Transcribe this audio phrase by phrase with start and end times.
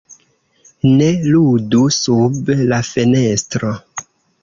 [1.01, 3.75] Ne ludu sub la fenestro!